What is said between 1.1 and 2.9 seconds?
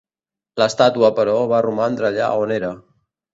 però, va romandre allà on era.